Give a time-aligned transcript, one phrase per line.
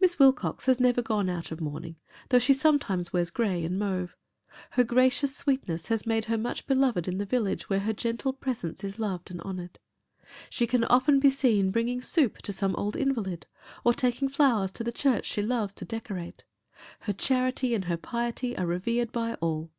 [0.00, 1.96] Miss Wilcox has never gone out of mourning,
[2.30, 4.16] though she sometimes wears grey and mauve.
[4.70, 8.82] Her gracious sweetness has made her much beloved in the village where her gentle presence
[8.82, 9.78] is loved and honoured.
[10.48, 13.44] She can often be seen bringing soup to some old invalid,
[13.84, 16.44] or taking flowers to the church she loves to decorate.
[17.00, 19.70] Her charity and her piety are revered by all.